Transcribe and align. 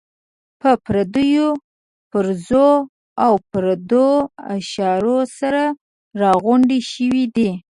په 0.61 0.71
پردو 0.85 1.41
پرزو 2.11 2.69
او 3.25 3.33
پردو 3.51 4.09
اشارو 4.55 5.17
سره 5.39 5.63
راغونډې 6.21 6.79
شوې 6.91 7.25
دي. 7.35 7.51